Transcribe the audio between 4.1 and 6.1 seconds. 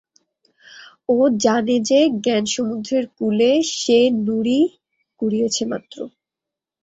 নুড়ি কুড়িয়েছে মাত্র।